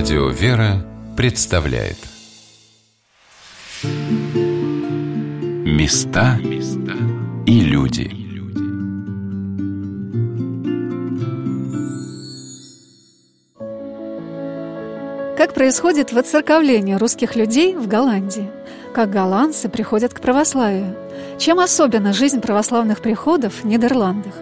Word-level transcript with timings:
Радио 0.00 0.30
«Вера» 0.30 0.82
представляет 1.14 1.98
Места 5.66 6.38
и 7.46 7.60
люди 7.60 8.10
Как 15.36 15.52
происходит 15.52 16.12
воцерковление 16.12 16.96
русских 16.96 17.36
людей 17.36 17.76
в 17.76 17.86
Голландии? 17.86 18.48
Как 18.94 19.10
голландцы 19.10 19.68
приходят 19.68 20.14
к 20.14 20.20
православию? 20.22 20.96
Чем 21.38 21.60
особенно 21.60 22.14
жизнь 22.14 22.40
православных 22.40 23.02
приходов 23.02 23.52
в 23.62 23.66
Нидерландах? 23.66 24.32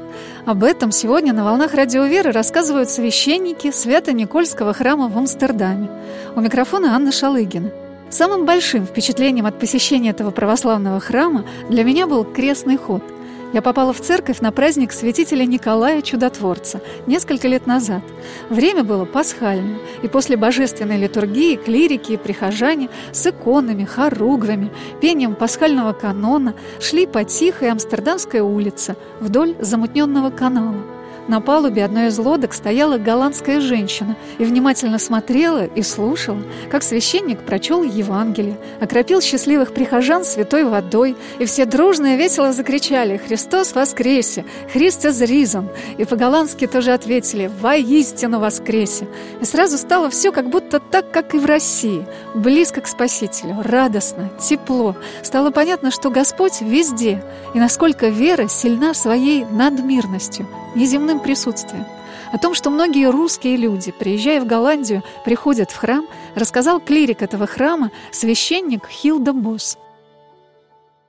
Об 0.48 0.64
этом 0.64 0.92
сегодня 0.92 1.34
на 1.34 1.44
«Волнах 1.44 1.74
Радио 1.74 2.06
Веры» 2.06 2.32
рассказывают 2.32 2.88
священники 2.88 3.70
Свято-Никольского 3.70 4.72
храма 4.72 5.10
в 5.10 5.18
Амстердаме. 5.18 5.90
У 6.34 6.40
микрофона 6.40 6.96
Анна 6.96 7.12
Шалыгина. 7.12 7.70
Самым 8.08 8.46
большим 8.46 8.86
впечатлением 8.86 9.44
от 9.44 9.58
посещения 9.58 10.08
этого 10.08 10.30
православного 10.30 11.00
храма 11.00 11.44
для 11.68 11.84
меня 11.84 12.06
был 12.06 12.24
крестный 12.24 12.78
ход– 12.78 13.02
я 13.52 13.62
попала 13.62 13.92
в 13.92 14.00
церковь 14.00 14.40
на 14.40 14.52
праздник 14.52 14.92
святителя 14.92 15.44
Николая 15.46 16.02
Чудотворца 16.02 16.80
несколько 17.06 17.48
лет 17.48 17.66
назад. 17.66 18.02
Время 18.50 18.84
было 18.84 19.04
пасхальное, 19.04 19.78
и 20.02 20.08
после 20.08 20.36
божественной 20.36 20.98
литургии 20.98 21.56
клирики 21.56 22.12
и 22.12 22.16
прихожане 22.16 22.90
с 23.12 23.26
иконами, 23.26 23.84
хоругвами, 23.84 24.70
пением 25.00 25.34
пасхального 25.34 25.92
канона 25.92 26.54
шли 26.80 27.06
по 27.06 27.24
тихой 27.24 27.70
Амстердамской 27.70 28.40
улице 28.40 28.96
вдоль 29.20 29.56
замутненного 29.60 30.30
канала– 30.30 30.82
на 31.28 31.42
палубе 31.42 31.84
одной 31.84 32.08
из 32.08 32.18
лодок 32.18 32.54
стояла 32.54 32.96
голландская 32.96 33.60
женщина 33.60 34.16
и 34.38 34.44
внимательно 34.44 34.98
смотрела 34.98 35.66
и 35.66 35.82
слушала, 35.82 36.42
как 36.70 36.82
священник 36.82 37.40
прочел 37.40 37.82
Евангелие, 37.82 38.56
окропил 38.80 39.20
счастливых 39.20 39.74
прихожан 39.74 40.24
святой 40.24 40.64
водой, 40.64 41.16
и 41.38 41.44
все 41.44 41.66
дружно 41.66 42.14
и 42.14 42.16
весело 42.16 42.52
закричали 42.52 43.18
«Христос 43.18 43.74
воскресе! 43.74 44.46
Христос 44.72 45.20
ризан!» 45.20 45.68
И 45.98 46.04
по-голландски 46.06 46.66
тоже 46.66 46.92
ответили 46.92 47.50
«Воистину 47.60 48.40
воскресе!» 48.40 49.06
И 49.42 49.44
сразу 49.44 49.76
стало 49.76 50.08
все 50.08 50.32
как 50.32 50.48
будто 50.48 50.80
так, 50.80 51.10
как 51.10 51.34
и 51.34 51.38
в 51.38 51.44
России, 51.44 52.06
близко 52.34 52.80
к 52.80 52.86
Спасителю, 52.86 53.58
радостно, 53.62 54.30
тепло. 54.40 54.96
Стало 55.22 55.50
понятно, 55.50 55.90
что 55.90 56.10
Господь 56.10 56.62
везде, 56.62 57.22
и 57.52 57.58
насколько 57.58 58.08
вера 58.08 58.48
сильна 58.48 58.94
своей 58.94 59.44
надмирностью– 59.44 60.46
неземным 60.74 61.20
присутствием. 61.20 61.84
О 62.32 62.38
том, 62.38 62.54
что 62.54 62.70
многие 62.70 63.10
русские 63.10 63.56
люди, 63.56 63.90
приезжая 63.90 64.40
в 64.40 64.46
Голландию, 64.46 65.02
приходят 65.24 65.70
в 65.70 65.76
храм, 65.76 66.06
рассказал 66.34 66.80
клирик 66.80 67.22
этого 67.22 67.46
храма, 67.46 67.90
священник 68.10 68.86
Хилда 68.88 69.32
Босс. 69.32 69.78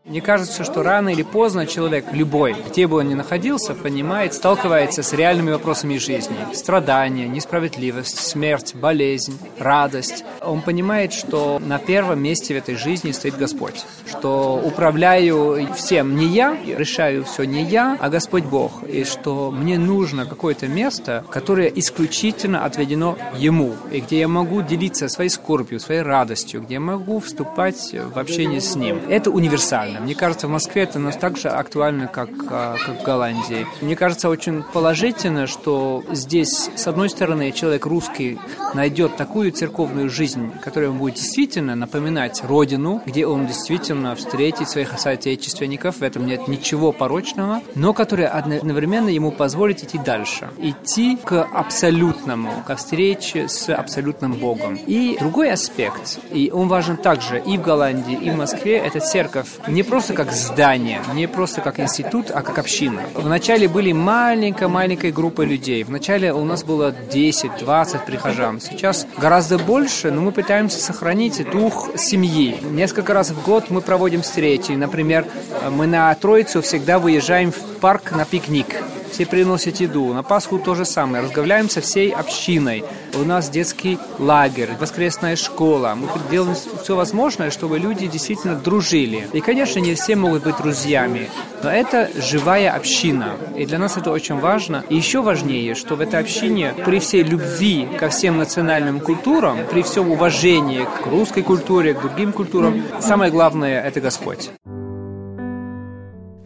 Мне 0.09 0.21
кажется, 0.21 0.63
что 0.63 0.81
рано 0.81 1.09
или 1.09 1.21
поздно 1.21 1.67
человек, 1.67 2.05
любой, 2.11 2.55
где 2.67 2.87
бы 2.87 2.97
он 2.97 3.09
ни 3.09 3.13
находился, 3.13 3.75
понимает, 3.75 4.33
сталкивается 4.33 5.03
с 5.03 5.13
реальными 5.13 5.51
вопросами 5.51 5.97
жизни. 5.97 6.35
Страдания, 6.51 7.27
несправедливость, 7.27 8.17
смерть, 8.17 8.73
болезнь, 8.73 9.37
радость. 9.59 10.23
Он 10.41 10.61
понимает, 10.61 11.13
что 11.13 11.59
на 11.59 11.77
первом 11.77 12.23
месте 12.23 12.55
в 12.55 12.57
этой 12.57 12.73
жизни 12.73 13.11
стоит 13.11 13.37
Господь. 13.37 13.85
Что 14.07 14.59
управляю 14.65 15.67
всем 15.75 16.15
не 16.15 16.25
я, 16.25 16.57
решаю 16.65 17.23
все 17.23 17.43
не 17.43 17.63
я, 17.63 17.95
а 17.99 18.09
Господь 18.09 18.45
Бог. 18.45 18.83
И 18.85 19.03
что 19.03 19.51
мне 19.51 19.77
нужно 19.77 20.25
какое-то 20.25 20.67
место, 20.67 21.23
которое 21.29 21.67
исключительно 21.67 22.65
отведено 22.65 23.15
Ему. 23.37 23.75
И 23.91 23.99
где 23.99 24.21
я 24.21 24.27
могу 24.27 24.63
делиться 24.63 25.07
своей 25.07 25.29
скорбью, 25.29 25.79
своей 25.79 26.01
радостью, 26.01 26.63
где 26.63 26.75
я 26.75 26.79
могу 26.79 27.19
вступать 27.19 27.93
в 27.93 28.17
общение 28.17 28.59
с 28.59 28.75
Ним. 28.75 29.01
Это 29.07 29.29
универсально. 29.29 29.98
Мне 29.99 30.15
кажется, 30.15 30.47
в 30.47 30.51
Москве 30.51 30.83
это 30.83 30.99
у 30.99 31.11
так 31.11 31.37
же 31.37 31.49
актуально, 31.49 32.07
как, 32.07 32.29
а, 32.49 32.75
как 32.77 33.01
в 33.01 33.03
Голландии. 33.03 33.67
Мне 33.81 33.95
кажется, 33.95 34.29
очень 34.29 34.63
положительно, 34.63 35.47
что 35.47 36.03
здесь, 36.11 36.69
с 36.75 36.87
одной 36.87 37.09
стороны, 37.09 37.51
человек 37.51 37.85
русский 37.85 38.39
найдет 38.73 39.17
такую 39.17 39.51
церковную 39.51 40.09
жизнь, 40.09 40.51
которая 40.63 40.89
ему 40.89 40.99
будет 40.99 41.15
действительно 41.15 41.75
напоминать 41.75 42.43
родину, 42.43 43.01
где 43.05 43.25
он 43.25 43.47
действительно 43.47 44.15
встретит 44.15 44.69
своих 44.69 44.97
соотечественников, 44.97 45.97
в 45.97 46.03
этом 46.03 46.25
нет 46.25 46.47
ничего 46.47 46.91
порочного, 46.91 47.61
но 47.75 47.93
которая 47.93 48.29
одновременно 48.29 49.09
ему 49.09 49.31
позволит 49.31 49.83
идти 49.83 49.97
дальше, 49.97 50.49
идти 50.57 51.17
к 51.17 51.43
абсолютному, 51.53 52.63
к 52.65 52.75
встрече 52.75 53.47
с 53.47 53.73
абсолютным 53.73 54.33
Богом. 54.33 54.75
И 54.75 55.17
другой 55.19 55.51
аспект, 55.51 56.19
и 56.31 56.51
он 56.53 56.67
важен 56.67 56.97
также 56.97 57.39
и 57.39 57.57
в 57.57 57.61
Голландии, 57.61 58.17
и 58.21 58.29
в 58.29 58.37
Москве, 58.37 58.77
это 58.77 58.99
церковь 58.99 59.47
не 59.67 59.78
просто 59.83 60.13
как 60.13 60.31
здание, 60.31 61.01
не 61.13 61.27
просто 61.27 61.61
как 61.61 61.79
институт, 61.79 62.31
а 62.31 62.41
как 62.41 62.57
община. 62.57 63.03
Вначале 63.15 63.67
были 63.67 63.91
маленькая-маленькая 63.91 65.11
группа 65.11 65.41
людей. 65.41 65.83
Вначале 65.83 66.33
у 66.33 66.43
нас 66.45 66.63
было 66.63 66.93
10-20 67.11 68.05
прихожан. 68.05 68.59
Сейчас 68.61 69.07
гораздо 69.17 69.57
больше, 69.57 70.11
но 70.11 70.21
мы 70.21 70.31
пытаемся 70.31 70.79
сохранить 70.79 71.49
дух 71.51 71.89
семьи. 71.97 72.57
Несколько 72.71 73.13
раз 73.13 73.31
в 73.31 73.43
год 73.45 73.69
мы 73.69 73.81
проводим 73.81 74.21
встречи. 74.21 74.71
Например, 74.71 75.25
мы 75.71 75.87
на 75.87 76.13
Троицу 76.15 76.61
всегда 76.61 76.99
выезжаем 76.99 77.51
в 77.51 77.79
парк 77.79 78.11
на 78.11 78.25
пикник 78.25 78.75
все 79.09 79.25
приносят 79.25 79.79
еду. 79.79 80.13
На 80.13 80.23
Пасху 80.23 80.59
то 80.59 80.75
же 80.75 80.85
самое. 80.85 81.23
Разговариваем 81.23 81.69
со 81.69 81.81
всей 81.81 82.11
общиной. 82.11 82.83
У 83.15 83.23
нас 83.23 83.49
детский 83.49 83.97
лагерь, 84.19 84.69
воскресная 84.79 85.35
школа. 85.35 85.95
Мы 85.95 86.07
делаем 86.31 86.55
все 86.83 86.95
возможное, 86.95 87.51
чтобы 87.51 87.79
люди 87.79 88.07
действительно 88.07 88.55
дружили. 88.55 89.27
И, 89.33 89.41
конечно, 89.41 89.79
не 89.79 89.95
все 89.95 90.15
могут 90.15 90.43
быть 90.43 90.57
друзьями, 90.57 91.29
но 91.63 91.69
это 91.69 92.09
живая 92.15 92.71
община. 92.71 93.35
И 93.57 93.65
для 93.65 93.79
нас 93.79 93.97
это 93.97 94.11
очень 94.11 94.39
важно. 94.39 94.83
И 94.89 94.95
еще 94.95 95.21
важнее, 95.21 95.75
что 95.75 95.95
в 95.95 96.01
этой 96.01 96.19
общине 96.19 96.73
при 96.85 96.99
всей 96.99 97.23
любви 97.23 97.87
ко 97.99 98.09
всем 98.09 98.37
национальным 98.37 98.99
культурам, 98.99 99.57
при 99.71 99.81
всем 99.81 100.11
уважении 100.11 100.85
к 100.85 101.07
русской 101.07 101.41
культуре, 101.41 101.93
к 101.93 102.01
другим 102.01 102.31
культурам, 102.31 102.83
самое 103.01 103.31
главное– 103.31 103.81
это 103.83 104.01
Господь. 104.01 104.51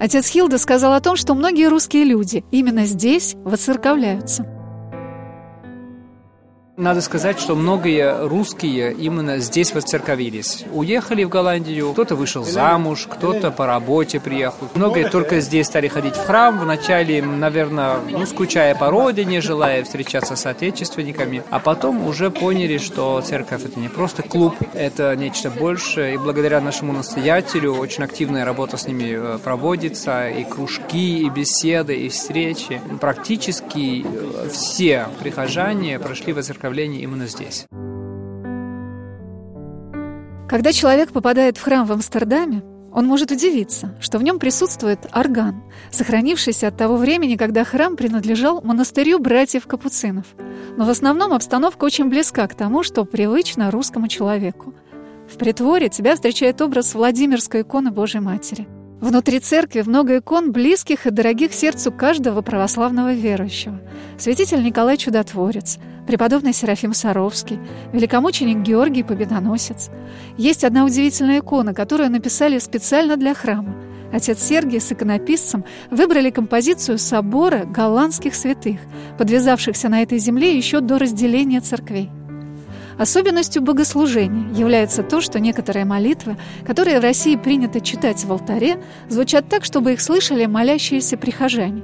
Отец 0.04 0.28
Хилда 0.28 0.58
сказал 0.58 0.92
о 0.92 1.00
том, 1.00 1.16
что 1.16 1.34
многие 1.34 1.70
русские 1.70 2.04
люди 2.04 2.44
именно 2.52 2.84
здесь 2.84 3.36
воцерковляются. 3.36 4.46
Надо 6.76 7.02
сказать, 7.02 7.40
что 7.40 7.54
многие 7.54 8.26
русские 8.28 8.94
именно 8.94 9.38
здесь 9.38 9.76
воцерковились. 9.76 10.66
Уехали 10.74 11.24
в 11.24 11.30
Голландию, 11.30 11.92
кто-то 11.94 12.16
вышел 12.16 12.44
замуж, 12.44 13.08
кто-то 13.08 13.52
по 13.52 13.68
работе 13.68 14.20
приехал. 14.20 14.68
Многие 14.74 15.08
только 15.08 15.40
здесь 15.40 15.68
стали 15.68 15.88
ходить 15.88 16.16
в 16.16 16.26
храм. 16.26 16.58
Вначале, 16.58 17.22
наверное, 17.22 17.98
ну, 18.10 18.26
скучая 18.26 18.74
по 18.74 18.90
родине, 18.90 19.40
желая 19.40 19.84
встречаться 19.84 20.36
с 20.36 20.48
отечественниками. 20.48 21.44
А 21.52 21.60
потом 21.60 22.08
уже 22.08 22.32
поняли, 22.32 22.80
что 22.80 23.22
церковь 23.22 23.66
это 23.66 23.80
не 23.80 23.88
просто 23.88 24.24
клуб, 24.24 24.56
это 24.74 25.16
нечто 25.16 25.52
большее. 25.52 26.16
И 26.16 26.18
благодаря 26.18 26.60
нашему 26.60 26.92
настоятелю 26.92 27.74
очень 27.76 28.04
активная 28.04 28.46
работа 28.46 28.78
с 28.78 28.88
ними 28.88 29.14
э, 29.16 29.38
проводится. 29.44 30.28
И 30.28 30.44
кружки, 30.44 31.20
и 31.20 31.30
беседы, 31.30 31.96
и 31.98 32.10
встречи. 32.10 32.82
Практически 33.00 34.04
э, 34.04 34.50
все 34.52 35.08
прихожане 35.20 36.00
прошли 36.00 36.34
воцерковление 36.34 36.63
направлении 36.64 37.02
именно 37.02 37.28
здесь. 37.28 37.66
Когда 40.48 40.72
человек 40.72 41.12
попадает 41.12 41.58
в 41.58 41.62
храм 41.62 41.86
в 41.86 41.92
Амстердаме, 41.92 42.64
он 42.94 43.06
может 43.06 43.32
удивиться, 43.32 43.98
что 44.00 44.18
в 44.18 44.24
нем 44.24 44.40
присутствует 44.40 45.00
орган, 45.14 45.64
сохранившийся 45.92 46.68
от 46.68 46.78
того 46.78 46.96
времени, 46.96 47.36
когда 47.36 47.66
храм 47.66 47.98
принадлежал 47.98 48.62
монастырю 48.62 49.20
братьев 49.20 49.68
Капуцинов. 49.68 50.26
Но 50.78 50.86
в 50.86 50.90
основном 50.90 51.34
обстановка 51.34 51.84
очень 51.84 52.08
близка 52.08 52.48
к 52.48 52.56
тому, 52.56 52.84
что 52.84 53.04
привычно 53.04 53.72
русскому 53.72 54.08
человеку. 54.08 54.74
В 55.28 55.38
притворе 55.38 55.90
тебя 55.90 56.16
встречает 56.16 56.62
образ 56.62 56.94
Владимирской 56.94 57.64
иконы 57.64 57.92
Божьей 57.92 58.22
Матери. 58.22 58.68
Внутри 59.02 59.40
церкви 59.40 59.82
много 59.82 60.20
икон, 60.20 60.54
близких 60.54 61.08
и 61.08 61.10
дорогих 61.10 61.54
сердцу 61.54 61.92
каждого 61.92 62.42
православного 62.42 63.14
верующего. 63.14 63.82
Святитель 64.18 64.64
Николай 64.64 64.96
Чудотворец– 64.96 65.78
преподобный 66.08 66.54
Серафим 66.54 66.94
Саровский, 66.94 67.60
великомученик 67.92 68.60
Георгий 68.60 69.04
Победоносец. 69.04 69.90
Есть 70.38 70.64
одна 70.64 70.86
удивительная 70.86 71.40
икона, 71.40 71.74
которую 71.74 72.12
написали 72.12 72.60
специально 72.60 73.18
для 73.18 73.34
храма. 73.34 73.76
Отец 74.12 74.44
Сергий 74.44 74.80
с 74.80 74.92
иконописцем 74.92 75.66
выбрали 75.90 76.30
композицию 76.30 77.00
собора 77.00 77.66
голландских 77.66 78.36
святых, 78.36 78.80
подвязавшихся 79.18 79.90
на 79.90 80.04
этой 80.04 80.20
земле 80.20 80.56
еще 80.56 80.82
до 80.82 81.00
разделения 81.00 81.62
церквей. 81.62 82.12
Особенностью 83.00 83.64
богослужения 83.64 84.54
является 84.54 85.02
то, 85.02 85.20
что 85.20 85.40
некоторые 85.40 85.86
молитвы, 85.86 86.38
которые 86.64 87.00
в 87.00 87.04
России 87.04 87.36
принято 87.36 87.82
читать 87.82 88.24
в 88.24 88.32
алтаре, 88.32 88.84
звучат 89.10 89.50
так, 89.50 89.66
чтобы 89.66 89.94
их 89.94 90.02
слышали 90.02 90.46
молящиеся 90.46 91.18
прихожане. 91.18 91.82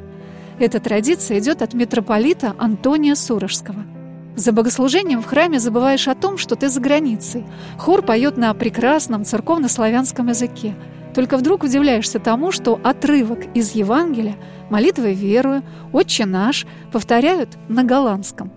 Эта 0.60 0.80
традиция 0.80 1.39
идет 1.39 1.63
от 1.63 1.74
митрополита 1.74 2.54
Антония 2.60 3.16
Сурожского– 3.16 3.86
За 4.35 4.51
богослужением 4.51 5.21
в 5.21 5.25
храме 5.25 5.59
забываешь 5.59 6.07
о 6.07 6.15
том, 6.15 6.37
что 6.37 6.55
ты 6.55 6.69
за 6.69 6.79
границей. 6.79 7.45
Хор 7.77 8.01
поет 8.01 8.37
на 8.37 8.53
прекрасном 8.53 9.25
церковно-славянском 9.25 10.29
языке. 10.29 10.75
Только 11.13 11.37
вдруг 11.37 11.63
удивляешься 11.63 12.19
тому, 12.19 12.51
что 12.51 12.79
отрывок 12.83 13.39
из 13.55 13.71
Евангелия 13.71 14.35
«Молитвой 14.69 15.13
верую», 15.13 15.63
«Отче 15.91 16.25
наш» 16.25 16.65
повторяют 16.91 17.49
на 17.67 17.83
голландском. 17.83 18.51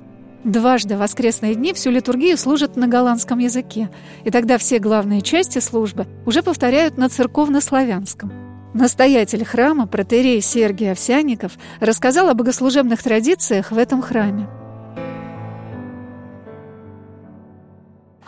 Дважды 0.44 0.96
в 0.96 0.98
воскресные 0.98 1.54
дни 1.54 1.72
всю 1.72 1.90
литургию 1.90 2.36
служат 2.36 2.76
на 2.76 2.88
голландском 2.88 3.38
языке, 3.38 3.90
и 4.25 4.30
тогда 4.30 4.58
все 4.58 4.78
главные 4.80 5.22
части 5.22 5.60
службы 5.60 6.06
уже 6.26 6.42
повторяют 6.42 6.98
на 6.98 7.08
церковно-славянском. 7.08 8.32
Настоятель 8.75 9.44
храма, 9.44 9.86
протерей 9.86 10.40
Сергий 10.40 10.90
Овсяников, 10.90 11.52
рассказал 11.80 12.28
о 12.28 12.34
богослужебных 12.34 13.02
традициях 13.02 13.70
в 13.70 13.78
этом 13.78 14.02
храме. 14.02 14.48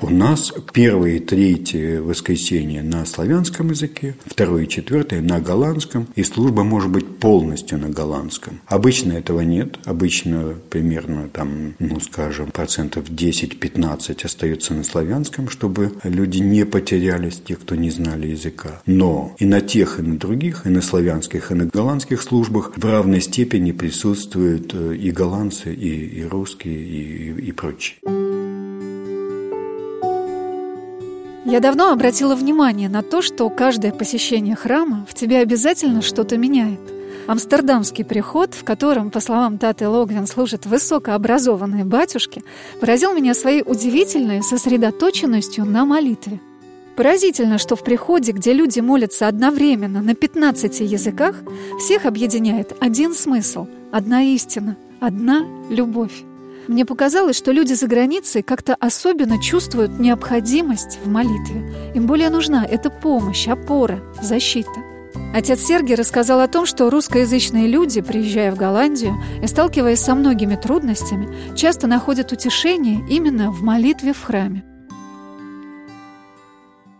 У 0.04 0.10
нас 0.10 0.52
первое 0.74 1.12
и 1.12 1.18
третье 1.18 2.02
воскресенье 2.02 2.82
на 2.82 3.06
славянском 3.06 3.70
языке, 3.70 4.14
второе 4.26 4.64
и 4.64 4.68
четвертое 4.68 5.22
на 5.22 5.40
голландском, 5.40 6.08
и 6.14 6.22
служба 6.22 6.62
может 6.62 6.90
быть 6.90 7.06
полностью 7.16 7.78
на 7.78 7.88
голландском. 7.88 8.60
Обычно 8.66 9.12
этого 9.12 9.40
нет, 9.40 9.78
обычно 9.86 10.56
примерно 10.68 11.30
там, 11.30 11.74
ну 11.78 12.00
скажем, 12.00 12.50
процентов 12.50 13.08
10-15 13.08 14.26
остается 14.26 14.74
на 14.74 14.84
славянском, 14.84 15.48
чтобы 15.48 15.92
люди 16.02 16.40
не 16.40 16.66
потерялись, 16.66 17.40
те, 17.42 17.56
кто 17.56 17.74
не 17.74 17.88
знали 17.88 18.26
языка. 18.26 18.82
Но 18.84 19.34
и 19.38 19.46
на 19.46 19.62
тех, 19.62 20.00
и 20.00 20.02
на 20.02 20.18
других, 20.18 20.66
и 20.66 20.68
на 20.68 20.82
славянских, 20.82 21.50
и 21.50 21.54
на 21.54 21.64
голландских 21.64 22.20
службах 22.20 22.74
в 22.76 22.84
равной 22.84 23.22
степени 23.22 23.72
присутствуют 23.72 24.74
э, 24.74 24.96
и 24.96 25.10
голландцы, 25.10 25.72
и, 25.72 26.20
и 26.20 26.24
русские, 26.24 26.74
и, 26.74 27.30
и, 27.30 27.46
и 27.46 27.52
прочие. 27.52 27.96
Я 31.44 31.60
давно 31.60 31.92
обратила 31.92 32.34
внимание 32.34 32.88
на 32.88 33.02
то, 33.02 33.20
что 33.20 33.50
каждое 33.50 33.92
посещение 33.92 34.56
храма 34.56 35.04
в 35.06 35.12
тебе 35.12 35.40
обязательно 35.40 36.00
что-то 36.00 36.38
меняет. 36.38 36.80
Амстердамский 37.26 38.02
приход, 38.04 38.54
в 38.54 38.64
котором, 38.64 39.10
по 39.10 39.20
словам 39.20 39.58
Таты 39.58 39.86
Логвин, 39.86 40.26
служат 40.26 40.64
высокообразованные 40.64 41.84
батюшки, 41.84 42.42
поразил 42.80 43.12
меня 43.12 43.34
своей 43.34 43.62
удивительной 43.62 44.42
сосредоточенностью 44.42 45.66
на 45.66 45.84
молитве. 45.84 46.40
Поразительно, 46.96 47.58
что 47.58 47.76
в 47.76 47.84
приходе, 47.84 48.32
где 48.32 48.54
люди 48.54 48.80
молятся 48.80 49.28
одновременно 49.28 50.00
на 50.00 50.14
15 50.14 50.80
языках, 50.80 51.36
всех 51.78 52.06
объединяет 52.06 52.74
один 52.80 53.14
смысл, 53.14 53.66
одна 53.92 54.22
истина, 54.22 54.76
одна 55.00 55.44
любовь. 55.68 56.24
Мне 56.66 56.86
показалось, 56.86 57.36
что 57.36 57.52
люди 57.52 57.74
за 57.74 57.86
границей 57.86 58.42
как-то 58.42 58.74
особенно 58.74 59.40
чувствуют 59.40 59.98
необходимость 59.98 60.98
в 61.04 61.08
молитве. 61.08 61.62
Им 61.94 62.06
более 62.06 62.30
нужна 62.30 62.64
эта 62.64 62.90
помощь, 62.90 63.46
опора, 63.48 64.00
защита. 64.22 64.70
Отец 65.34 65.60
Сергий 65.60 65.94
рассказал 65.94 66.40
о 66.40 66.48
том, 66.48 66.64
что 66.64 66.88
русскоязычные 66.88 67.66
люди, 67.66 68.00
приезжая 68.00 68.50
в 68.52 68.56
Голландию 68.56 69.14
и 69.42 69.46
сталкиваясь 69.46 70.00
со 70.00 70.14
многими 70.14 70.56
трудностями, 70.56 71.28
часто 71.54 71.86
находят 71.86 72.32
утешение 72.32 73.04
именно 73.10 73.50
в 73.50 73.62
молитве 73.62 74.12
в 74.12 74.22
храме. 74.22 74.64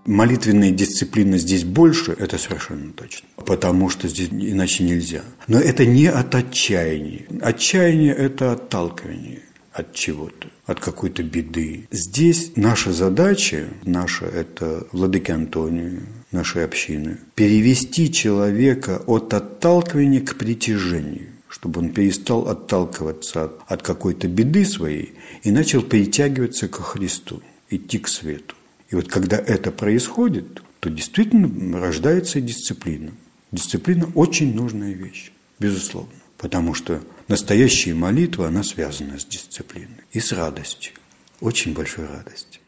Молитвенная 0.05 0.71
дисциплина 0.71 1.39
здесь 1.39 1.65
больше, 1.65 2.15
это 2.19 2.37
совершенно 2.37 2.93
точно, 2.93 3.27
потому 3.37 3.89
что 3.89 4.07
здесь 4.07 4.29
иначе 4.31 4.85
нельзя. 4.85 5.23
Но 5.49 5.59
это 5.59 5.87
не 5.87 6.09
от 6.09 6.35
отчаяния. 6.35 7.25
Отчаяние– 7.41 8.13
это 8.15 8.53
отталкивание 8.53 9.44
от 9.75 9.93
чего-то, 9.93 10.49
от 10.67 10.81
какой-то 10.81 11.23
беды. 11.23 11.89
Здесь 11.91 12.53
наша 12.55 12.93
задача, 12.93 13.69
наша 13.85 14.25
это 14.25 14.87
Владыки 14.93 15.33
Антонию, 15.33 16.03
нашей 16.31 16.65
общины, 16.65 17.19
перевести 17.35 18.11
человека 18.11 19.03
от 19.07 19.35
отталкивания 19.35 20.21
к 20.21 20.37
притяжению 20.37 21.29
чтобы 21.49 21.83
он 21.83 21.91
перестал 21.91 22.49
отталкиваться 22.49 23.45
от, 23.45 23.61
от 23.69 23.83
какой-то 23.83 24.27
беды 24.27 24.65
своей 24.65 25.15
и 25.45 25.53
начал 25.53 25.83
перетягиваться 25.83 26.67
ко 26.67 26.83
Христу, 26.83 27.43
идти 27.71 28.01
к 28.01 28.09
свету. 28.09 28.57
И 28.91 28.97
вот 28.97 29.07
когда 29.07 29.37
это 29.37 29.71
происходит, 29.71 30.63
то 30.81 30.91
действительно 30.91 31.79
рождается 31.79 32.41
дисциплина. 32.41 33.13
Дисциплина 33.53 34.11
очень 34.17 34.53
нужная 34.53 34.95
вещь, 34.95 35.31
безусловно. 35.61 36.11
Потому 36.39 36.75
что 36.75 37.01
настоящая 37.29 37.95
молитва, 37.95 38.49
она 38.49 38.63
связана 38.63 39.19
с 39.19 39.25
дисциплиной 39.25 40.05
и 40.13 40.21
с 40.21 40.33
радостью, 40.33 40.93
очень 41.41 41.75
большой 41.75 42.07
радостью. 42.07 42.61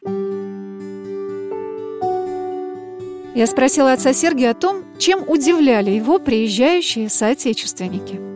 Я 3.35 3.47
спросила 3.47 3.93
отца 3.93 4.13
Сергия 4.15 4.53
о 4.53 4.55
том, 4.55 4.85
чем 4.99 5.29
удивляли 5.29 5.91
его 5.91 6.19
приезжающие 6.19 7.09
соотечественники– 7.11 8.21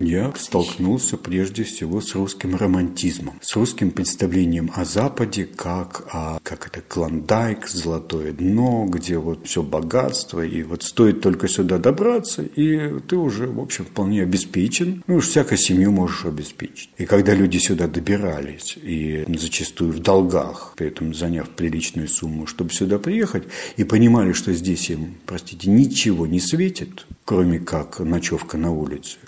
я 0.00 0.32
столкнулся 0.34 1.16
прежде 1.16 1.62
всего 1.62 2.00
с 2.00 2.14
русским 2.14 2.56
романтизмом, 2.56 3.34
с 3.42 3.54
русским 3.54 3.90
представлением 3.90 4.70
о 4.74 4.84
Западе 4.84 5.44
как 5.44 6.08
о, 6.12 6.38
как 6.42 6.66
это, 6.66 6.80
клондайк, 6.80 7.68
золотое 7.68 8.32
дно, 8.32 8.86
где 8.88 9.18
вот 9.18 9.46
все 9.46 9.62
богатство, 9.62 10.44
и 10.44 10.62
вот 10.62 10.82
стоит 10.82 11.20
только 11.20 11.48
сюда 11.48 11.78
добраться, 11.78 12.42
и 12.42 12.98
ты 13.00 13.16
уже, 13.16 13.46
в 13.46 13.60
общем, 13.60 13.84
вполне 13.84 14.22
обеспечен, 14.22 15.04
ну 15.06 15.16
уж 15.16 15.28
всякой 15.28 15.58
семью 15.58 15.92
можешь 15.92 16.24
обеспечить. 16.24 16.90
И 16.96 17.04
когда 17.04 17.34
люди 17.34 17.58
сюда 17.58 17.86
добирались, 17.86 18.78
и 18.82 19.24
зачастую 19.28 19.92
в 19.92 19.98
долгах, 19.98 20.74
при 20.76 20.88
этом 20.88 21.14
заняв 21.14 21.50
приличную 21.50 22.08
сумму, 22.08 22.46
чтобы 22.46 22.70
сюда 22.70 22.98
приехать, 22.98 23.44
и 23.76 23.84
понимали, 23.84 24.32
что 24.32 24.52
здесь 24.54 24.88
им, 24.90 25.14
простите, 25.26 25.68
ничего 25.68 26.26
не 26.26 26.40
светит, 26.40 27.06
кроме 27.24 27.58
как 27.58 28.00
ночевка 28.00 28.56
на 28.56 28.72
улице, 28.72 29.18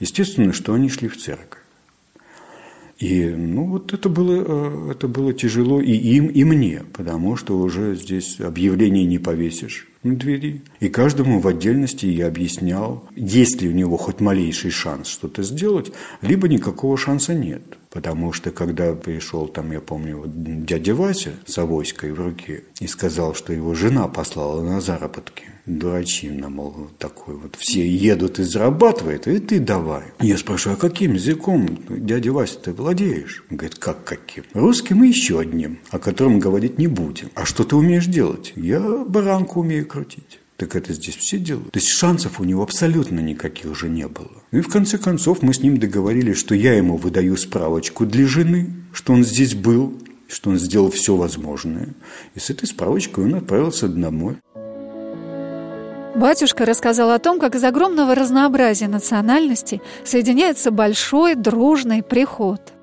Естественно, 0.00 0.52
что 0.52 0.74
они 0.74 0.88
шли 0.88 1.08
в 1.08 1.16
церковь. 1.16 1.62
И 2.98 3.26
ну, 3.26 3.64
вот 3.64 3.92
это 3.92 4.08
было, 4.08 4.44
э, 4.44 4.90
это 4.92 5.06
было 5.06 5.32
тяжело 5.32 5.80
и 5.80 5.92
им, 5.92 6.26
и 6.26 6.42
мне, 6.42 6.82
потому 6.92 7.36
что 7.36 7.56
уже 7.56 7.94
здесь 7.94 8.40
объявление 8.40 9.04
не 9.04 9.20
повесишь 9.20 9.86
на 10.02 10.16
двери. 10.16 10.62
И 10.80 10.88
каждому 10.88 11.38
в 11.38 11.46
отдельности 11.46 12.06
я 12.06 12.26
объяснял, 12.26 13.08
есть 13.14 13.62
ли 13.62 13.68
у 13.68 13.72
него 13.72 13.96
хоть 13.96 14.20
малейший 14.20 14.72
шанс 14.72 15.06
что-то 15.06 15.44
сделать, 15.44 15.92
либо 16.22 16.48
никакого 16.48 16.96
шанса 16.96 17.34
нет. 17.34 17.77
Потому 17.90 18.32
что 18.32 18.50
когда 18.50 18.92
пришел 18.94 19.48
там, 19.48 19.72
я 19.72 19.80
помню, 19.80 20.22
дядя 20.26 20.94
Вася 20.94 21.32
с 21.46 21.56
авоськой 21.58 22.12
в 22.12 22.20
руке 22.20 22.64
и 22.80 22.86
сказал, 22.86 23.34
что 23.34 23.52
его 23.52 23.74
жена 23.74 24.08
послала 24.08 24.62
на 24.62 24.80
заработки, 24.80 25.44
дурачина, 25.64 26.50
мол, 26.50 26.88
такой 26.98 27.36
вот, 27.36 27.56
все 27.56 27.88
едут 27.88 28.38
и 28.38 28.42
зарабатывают, 28.42 29.26
и 29.26 29.38
ты 29.38 29.58
давай. 29.58 30.04
Я 30.20 30.36
спрашиваю, 30.36 30.76
а 30.76 30.80
каким 30.80 31.14
языком, 31.14 31.78
дядя 31.88 32.32
Вася, 32.32 32.58
ты 32.58 32.72
владеешь? 32.72 33.44
Он 33.50 33.56
говорит, 33.56 33.78
как 33.78 34.04
каким? 34.04 34.44
Русским 34.52 35.04
и 35.04 35.08
еще 35.08 35.40
одним, 35.40 35.78
о 35.90 35.98
котором 35.98 36.40
говорить 36.40 36.78
не 36.78 36.88
будем. 36.88 37.30
А 37.34 37.44
что 37.44 37.64
ты 37.64 37.76
умеешь 37.76 38.06
делать? 38.06 38.52
Я 38.56 38.80
баранку 38.80 39.60
умею 39.60 39.86
крутить. 39.86 40.40
Так 40.58 40.74
это 40.74 40.92
здесь 40.92 41.14
все 41.14 41.38
делают. 41.38 41.70
То 41.70 41.78
есть 41.78 41.88
шансов 41.88 42.40
у 42.40 42.44
него 42.44 42.64
абсолютно 42.64 43.20
никаких 43.20 43.70
уже 43.70 43.88
не 43.88 44.08
было. 44.08 44.42
И 44.50 44.60
в 44.60 44.68
конце 44.68 44.98
концов 44.98 45.40
мы 45.40 45.54
с 45.54 45.62
ним 45.62 45.78
договорились, 45.78 46.36
что 46.36 46.52
я 46.52 46.74
ему 46.74 46.96
выдаю 46.96 47.36
справочку 47.36 48.04
для 48.04 48.26
жены, 48.26 48.74
что 48.92 49.12
он 49.12 49.22
здесь 49.24 49.54
был, 49.54 49.94
что 50.26 50.50
он 50.50 50.58
сделал 50.58 50.90
все 50.90 51.14
возможное. 51.14 51.90
И 52.34 52.40
с 52.40 52.50
этой 52.50 52.66
справочкой 52.66 53.26
он 53.26 53.36
отправился 53.36 53.86
домой. 53.86 54.38
Батюшка 56.16 56.64
рассказал 56.64 57.12
о 57.12 57.20
том, 57.20 57.38
как 57.38 57.54
из 57.54 57.62
огромного 57.62 58.16
разнообразия 58.16 58.88
национальностей 58.88 59.80
соединяется 60.04 60.72
большой 60.72 61.36
дружный 61.36 62.02
приход– 62.02 62.72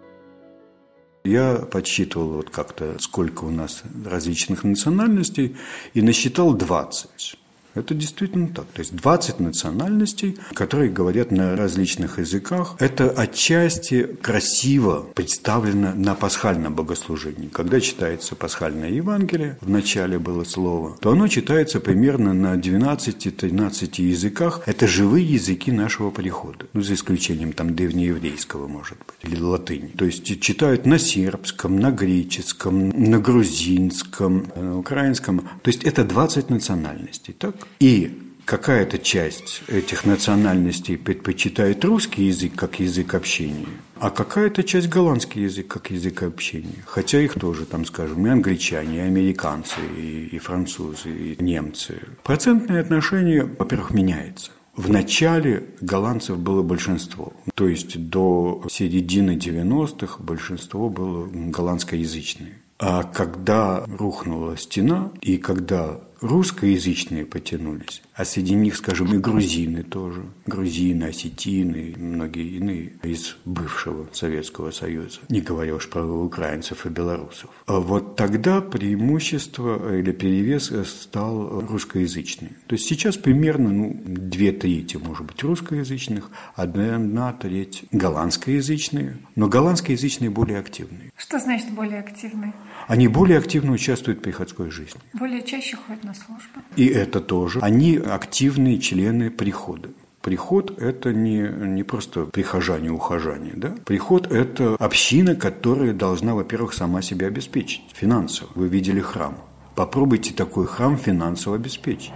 я 1.25 1.55
подсчитывал 1.55 2.33
вот 2.33 2.51
как-то, 2.51 2.97
сколько 2.99 3.45
у 3.45 3.49
нас 3.49 3.81
различных 4.05 4.63
национальностей, 4.63 5.55
и 5.95 6.03
насчитал 6.03 6.53
20. 6.53 7.35
Это 7.75 7.93
действительно 7.93 8.47
так. 8.47 8.65
То 8.67 8.79
есть 8.79 8.95
20 8.95 9.39
национальностей, 9.39 10.37
которые 10.53 10.89
говорят 10.89 11.31
на 11.31 11.55
различных 11.55 12.19
языках. 12.19 12.75
Это 12.79 13.09
отчасти 13.09 14.03
красиво 14.03 15.05
представлено 15.13 15.93
на 15.93 16.15
пасхальном 16.15 16.73
богослужении. 16.73 17.49
Когда 17.49 17.81
читается 17.81 18.35
пасхальное 18.35 18.89
Евангелие, 18.89 19.57
в 19.61 19.69
начале 19.69 20.17
было 20.17 20.45
слово, 20.45 20.97
то 21.01 21.11
оно 21.11 21.27
читается 21.27 21.79
примерно 21.81 22.33
на 22.33 22.55
12-13 22.55 24.01
языках. 24.01 24.61
Это 24.65 24.87
живые 24.87 25.25
языки 25.25 25.71
нашего 25.71 26.11
прихода. 26.11 26.65
Ну, 26.73 26.81
за 26.81 26.93
исключением 26.93 27.51
там 27.51 27.75
древнееврейского, 27.75 28.67
может 28.67 28.97
быть, 28.99 29.31
или 29.33 29.41
латыни. 29.41 29.91
То 29.97 30.05
есть 30.05 30.39
читают 30.39 30.85
на 30.85 30.97
сербском, 30.97 31.77
на 31.77 31.91
греческом, 31.91 32.89
на 32.89 33.19
грузинском, 33.19 34.47
на 34.55 34.77
украинском. 34.79 35.41
То 35.61 35.67
есть 35.69 35.83
это 35.83 36.05
20 36.05 36.49
национальностей, 36.49 37.33
так? 37.33 37.55
И 37.79 38.21
какая-то 38.45 38.99
часть 38.99 39.63
этих 39.67 40.05
национальностей 40.05 40.97
предпочитает 40.97 41.83
русский 41.83 42.25
язык 42.25 42.53
как 42.55 42.79
язык 42.79 43.15
общения, 43.15 43.67
а 43.99 44.09
какая-то 44.11 44.63
часть 44.63 44.87
голландский 44.87 45.43
язык 45.43 45.67
как 45.67 45.89
язык 45.89 46.23
общения. 46.23 46.83
Хотя 46.85 47.19
их 47.19 47.33
тоже, 47.33 47.65
там, 47.65 47.85
скажем, 47.85 48.25
и 48.25 48.29
англичане, 48.29 48.97
и 48.97 49.01
американцы, 49.01 49.79
и, 49.97 50.27
и 50.31 50.37
французы, 50.37 51.09
и 51.09 51.43
немцы. 51.43 51.99
Процентное 52.23 52.81
отношение, 52.81 53.43
во-первых, 53.43 53.91
меняется. 53.91 54.51
В 54.75 54.89
начале 54.89 55.63
голландцев 55.79 56.37
было 56.37 56.61
большинство. 56.61 57.31
То 57.55 57.67
есть 57.67 58.09
до 58.09 58.61
середины 58.69 59.37
90-х 59.37 60.17
большинство 60.19 60.89
было 60.89 61.27
голландскоязычные. 61.31 62.55
А 62.77 63.03
когда 63.03 63.85
рухнула 63.87 64.57
стена, 64.57 65.11
и 65.21 65.37
когда 65.37 66.01
русскоязычные 66.21 67.25
потянулись, 67.25 68.01
а 68.13 68.25
среди 68.25 68.55
них, 68.55 68.75
скажем, 68.77 69.13
и 69.13 69.17
грузины 69.17 69.83
тоже, 69.83 70.23
грузины, 70.45 71.05
осетины, 71.05 71.93
и 71.95 71.99
многие 71.99 72.57
иные 72.57 72.93
из 73.03 73.37
бывшего 73.45 74.07
Советского 74.13 74.71
Союза, 74.71 75.19
не 75.29 75.41
говоря 75.41 75.75
уж 75.75 75.89
про 75.89 76.03
украинцев 76.05 76.85
и 76.85 76.89
белорусов. 76.89 77.49
А 77.67 77.79
вот 77.79 78.15
тогда 78.15 78.61
преимущество 78.61 79.97
или 79.97 80.11
перевес 80.11 80.71
стал 80.87 81.61
русскоязычный. 81.61 82.51
То 82.67 82.75
есть 82.75 82.87
сейчас 82.87 83.17
примерно 83.17 83.69
ну, 83.69 83.95
две 84.05 84.51
трети, 84.51 84.97
может 84.97 85.25
быть, 85.25 85.43
русскоязычных, 85.43 86.29
одна, 86.55 86.95
одна 86.95 87.33
треть 87.33 87.83
голландскоязычные, 87.91 89.17
но 89.35 89.47
голландскоязычные 89.47 90.29
более 90.29 90.59
активные. 90.59 91.11
Что 91.17 91.39
значит 91.39 91.69
более 91.71 91.99
активные? 91.99 92.53
Они 92.87 93.07
более 93.07 93.39
активно 93.39 93.73
участвуют 93.73 94.19
в 94.19 94.21
приходской 94.21 94.69
жизни. 94.71 95.01
Более 95.13 95.41
чаще 95.43 95.75
ходят 95.75 96.04
на 96.05 96.13
службу. 96.13 96.61
И 96.75 96.85
это 96.87 97.19
тоже. 97.19 97.59
Они 97.61 97.97
активные 97.97 98.79
члены 98.79 99.29
прихода. 99.29 99.89
Приход– 100.21 100.79
это 100.79 101.13
не, 101.13 101.37
не 101.39 101.83
просто 101.83 102.25
прихожане, 102.25 102.89
ухожане. 102.89 103.51
Да? 103.55 103.75
Приход– 103.85 104.31
это 104.31 104.75
община, 104.79 105.35
которая 105.35 105.93
должна, 105.93 106.33
во-первых, 106.33 106.73
сама 106.73 107.03
себя 107.03 107.27
обеспечить 107.27 107.83
финансово. 107.93 108.49
Вы 108.55 108.67
видели 108.67 109.01
храм. 109.01 109.37
Попробуйте 109.75 110.33
такой 110.33 110.65
храм 110.65 110.97
финансово 110.97 111.57
обеспечить. 111.57 112.13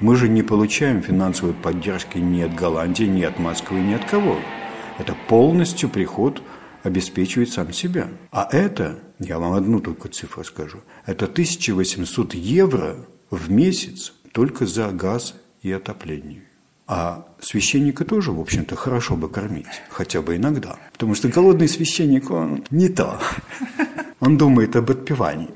Мы 0.00 0.14
же 0.14 0.28
не 0.28 0.42
получаем 0.42 1.02
финансовой 1.02 1.54
поддержки 1.54 2.18
ни 2.18 2.40
от 2.40 2.54
Голландии, 2.54 3.04
ни 3.04 3.22
от 3.22 3.38
Москвы, 3.38 3.80
ни 3.80 3.94
от 3.94 4.04
кого. 4.04 4.36
Это 4.98 5.16
полностью 5.28 5.88
приход 5.88 6.42
обеспечивает 6.82 7.50
сам 7.50 7.72
себя. 7.72 8.08
А 8.30 8.48
это, 8.50 9.00
я 9.18 9.38
вам 9.38 9.54
одну 9.54 9.80
только 9.80 10.08
цифру 10.08 10.44
скажу, 10.44 10.78
это 11.04 11.24
1800 11.24 12.34
евро 12.34 12.96
в 13.30 13.50
месяц 13.50 14.12
только 14.32 14.66
за 14.66 14.90
газ 14.90 15.34
и 15.62 15.72
отопление. 15.72 16.42
А 16.86 17.24
священника 17.40 18.04
тоже, 18.04 18.32
в 18.32 18.40
общем-то, 18.40 18.74
хорошо 18.74 19.16
бы 19.16 19.28
кормить, 19.28 19.66
хотя 19.90 20.22
бы 20.22 20.36
иногда. 20.36 20.76
Потому 20.92 21.14
что 21.14 21.28
голодный 21.28 21.68
священник, 21.68 22.30
он 22.30 22.64
не 22.70 22.88
то. 22.88 23.20
Он 24.18 24.36
думает 24.36 24.76
об 24.76 24.90
отпевании 24.90 25.50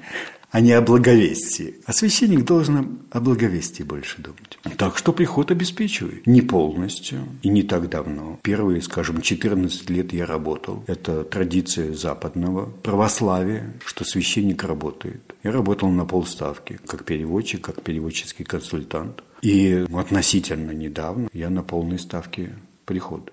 а 0.54 0.60
не 0.60 0.70
о 0.70 0.80
благовестии. 0.80 1.74
А 1.84 1.92
священник 1.92 2.44
должен 2.44 3.00
о 3.10 3.18
благовестии 3.18 3.82
больше 3.82 4.22
думать. 4.22 4.56
Так 4.76 4.96
что 4.96 5.12
приход 5.12 5.50
обеспечивает. 5.50 6.28
Не 6.28 6.42
полностью 6.42 7.26
и 7.42 7.48
не 7.48 7.64
так 7.64 7.88
давно. 7.88 8.38
Первые, 8.40 8.80
скажем, 8.80 9.20
14 9.20 9.90
лет 9.90 10.12
я 10.12 10.26
работал. 10.26 10.84
Это 10.86 11.24
традиция 11.24 11.92
западного 11.92 12.66
православия, 12.84 13.74
что 13.84 14.04
священник 14.04 14.62
работает. 14.62 15.34
Я 15.42 15.50
работал 15.50 15.88
на 15.88 16.04
полставки, 16.04 16.78
как 16.86 17.04
переводчик, 17.04 17.60
как 17.60 17.82
переводческий 17.82 18.44
консультант. 18.44 19.24
И 19.42 19.84
относительно 19.92 20.70
недавно 20.70 21.28
я 21.32 21.50
на 21.50 21.64
полной 21.64 21.98
ставке 21.98 22.52
прихода. 22.84 23.32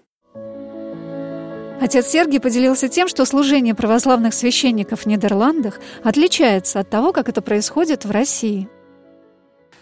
Отец 1.81 2.09
Сергий 2.09 2.39
поделился 2.39 2.89
тем, 2.89 3.07
что 3.07 3.25
служение 3.25 3.73
православных 3.73 4.35
священников 4.35 5.01
в 5.01 5.05
Нидерландах 5.07 5.79
отличается 6.03 6.79
от 6.79 6.91
того, 6.91 7.11
как 7.11 7.27
это 7.27 7.41
происходит 7.41 8.05
в 8.05 8.11
России. 8.11 8.69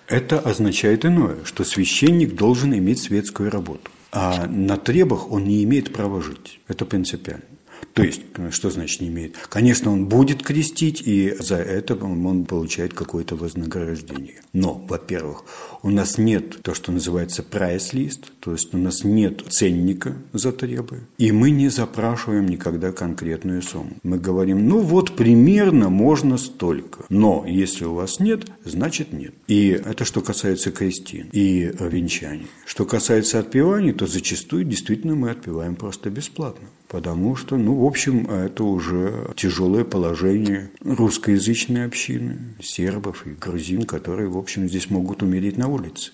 Это 0.08 0.40
означает 0.40 1.04
иное, 1.04 1.40
что 1.44 1.66
священник 1.66 2.36
должен 2.36 2.74
иметь 2.74 3.02
светскую 3.02 3.52
работу, 3.52 3.92
а 4.14 4.48
на 4.48 4.78
требах 4.78 5.30
он 5.30 5.44
не 5.44 5.62
имеет 5.66 5.92
права 5.92 6.22
жить. 6.22 6.62
Это 6.70 6.86
принципиально. 6.86 7.44
То 8.00 8.06
есть, 8.06 8.22
что 8.52 8.70
значит 8.70 9.02
не 9.02 9.08
имеет? 9.10 9.38
Конечно, 9.50 9.92
он 9.92 10.06
будет 10.06 10.42
крестить, 10.44 11.02
и 11.06 11.36
за 11.40 11.58
это 11.58 11.96
он 11.96 12.46
получает 12.46 12.94
какое-то 12.94 13.36
вознаграждение. 13.36 14.42
Но, 14.54 14.74
во-первых, 14.88 15.44
у 15.84 15.90
нас 15.90 16.18
нет 16.18 16.62
то, 16.62 16.74
что 16.74 16.92
называется 16.92 17.44
прайс-лист, 17.44 18.32
то 18.40 18.54
есть 18.54 18.74
у 18.74 18.78
нас 18.78 19.04
нет 19.04 19.44
ценника 19.50 20.16
за 20.34 20.52
требы, 20.52 21.02
и 21.18 21.32
мы 21.32 21.52
не 21.52 21.70
запрашиваем 21.70 22.48
никогда 22.48 22.92
конкретную 22.92 23.62
сумму. 23.62 23.98
Мы 24.04 24.18
говорим, 24.18 24.68
ну 24.68 24.80
вот 24.80 25.16
примерно 25.16 25.90
можно 25.90 26.38
столько, 26.38 27.06
но 27.10 27.46
если 27.48 27.86
у 27.86 27.94
вас 27.94 28.20
нет, 28.20 28.46
значит 28.64 29.14
нет. 29.14 29.34
И 29.48 29.70
это 29.70 30.06
что 30.06 30.22
касается 30.22 30.72
крестин 30.72 31.30
и 31.32 31.72
венчаний. 31.80 32.48
Что 32.66 32.86
касается 32.86 33.40
отпеваний, 33.40 33.94
то 33.94 34.08
зачастую 34.08 34.64
действительно 34.64 35.16
мы 35.16 35.32
отпеваем 35.32 35.76
просто 35.76 36.10
бесплатно 36.10 36.68
потому 36.90 37.36
что, 37.36 37.56
ну, 37.56 37.76
в 37.76 37.86
общем, 37.86 38.30
это 38.30 38.64
уже 38.64 39.32
тяжелое 39.36 39.86
положение 39.86 40.72
русскоязычной 40.84 41.86
общины, 41.86 42.56
сербов 42.62 43.26
и 43.28 43.32
грузин, 43.32 43.84
которые, 43.84 44.28
в 44.28 44.38
общем, 44.38 44.68
здесь 44.68 44.90
могут 44.90 45.22
умереть 45.22 45.58
на 45.58 45.68
улице. 45.68 46.12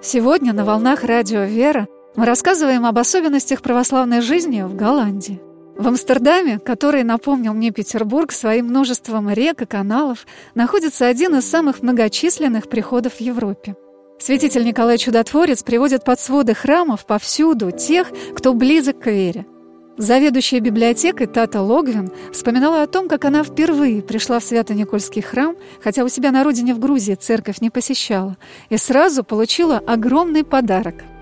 Сегодня 0.00 0.52
на 0.52 0.64
волнах 0.64 1.02
радио 1.02 1.42
«Вера» 1.42 1.88
мы 2.14 2.24
рассказываем 2.24 2.86
об 2.86 2.98
особенностях 2.98 3.62
православной 3.62 4.20
жизни 4.20 4.62
в 4.62 4.76
Голландии. 4.76 5.40
В 5.76 5.86
Амстердаме, 5.86 6.58
который 6.58 7.02
напомнил 7.02 7.52
мне 7.52 7.70
Петербург 7.72 8.32
своим 8.32 8.66
множеством 8.66 9.30
рек 9.30 9.62
и 9.62 9.66
каналов, 9.66 10.26
находится 10.54 11.06
один 11.06 11.36
из 11.36 11.48
самых 11.48 11.82
многочисленных 11.82 12.68
приходов 12.68 13.14
в 13.14 13.20
Европе– 13.20 13.76
Святитель 14.20 14.64
Николай 14.64 14.98
Чудотворец 14.98 15.62
приводит 15.62 16.04
под 16.04 16.18
своды 16.18 16.52
храмов 16.52 17.06
повсюду 17.06 17.70
тех, 17.70 18.10
кто 18.34 18.52
близок 18.52 18.98
к 18.98 19.06
вере. 19.06 19.46
Заведующая 19.96 20.60
библиотекой 20.60 21.26
Тата 21.26 21.60
Логвин 21.60 22.10
вспоминала 22.32 22.82
о 22.82 22.86
том, 22.86 23.08
как 23.08 23.24
она 23.24 23.42
впервые 23.42 24.02
пришла 24.02 24.38
в 24.38 24.44
Свято-Никольский 24.44 25.22
храм, 25.22 25.56
хотя 25.82 26.04
у 26.04 26.08
себя 26.08 26.30
на 26.30 26.44
родине 26.44 26.74
в 26.74 26.78
Грузии 26.78 27.14
церковь 27.14 27.60
не 27.60 27.70
посещала, 27.70 28.36
и 28.70 28.76
сразу 28.76 29.24
получила 29.24 29.78
огромный 29.78 30.44
подарок– 30.44 30.96